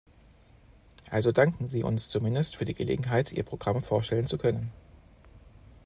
[1.11, 4.71] Also danken Sie uns zumindest für die Gelegenheit, Ihr Programm vorstellen zu können.